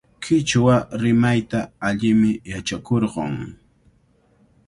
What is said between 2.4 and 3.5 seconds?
yachakurqun.